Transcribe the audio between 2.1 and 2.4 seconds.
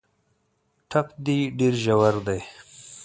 دی.